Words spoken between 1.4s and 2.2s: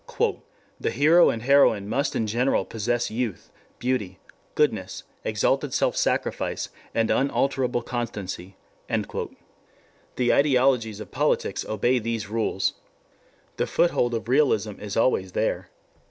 heroine must